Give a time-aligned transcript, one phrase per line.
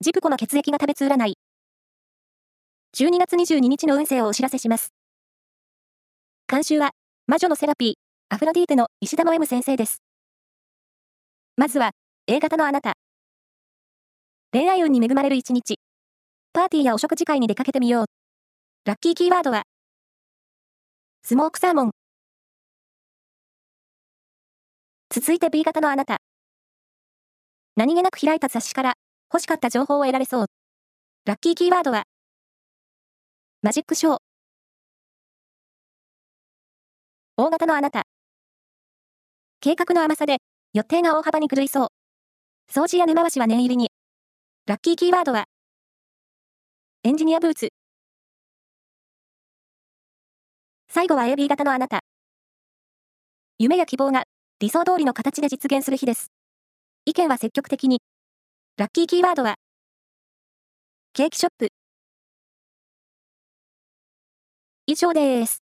[0.00, 1.34] ジプコの血液が食べつ占い。
[2.96, 4.92] 12月22日の運勢をお知らせします。
[6.46, 6.92] 監修は、
[7.26, 7.94] 魔女のセラピー、
[8.28, 10.00] アフロディーテの石田の M 先生です。
[11.56, 11.90] まずは、
[12.28, 12.92] A 型のあなた。
[14.52, 15.80] 恋愛運に恵まれる一日。
[16.52, 18.06] パーティーやお食事会に出かけてみよう。
[18.84, 19.64] ラッキーキーワードは、
[21.24, 21.90] スモークサーモン。
[25.10, 26.18] 続いて B 型のあなた。
[27.74, 28.94] 何気なく開いた雑誌から
[29.30, 30.46] 欲しかった情報を得られそう。
[31.26, 32.04] ラッキーキーワードは、
[33.60, 34.18] マジックショー。
[37.36, 38.04] 大型のあなた。
[39.60, 40.38] 計画の甘さで
[40.72, 41.88] 予定が大幅に狂いそう。
[42.72, 43.90] 掃除や根回しは念入りに。
[44.66, 45.44] ラッキーキーワードは、
[47.04, 47.68] エンジニアブーツ。
[50.88, 52.00] 最後は AB 型のあなた。
[53.58, 54.24] 夢や希望が
[54.58, 56.32] 理想通りの形で実現する日です。
[57.04, 58.00] 意見は積極的に。
[58.78, 59.56] ラッキーキーワードは、
[61.12, 61.72] ケーキショップ。
[64.86, 65.67] 以上です。